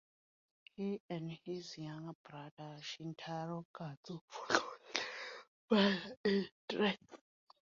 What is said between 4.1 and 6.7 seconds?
followed their father in the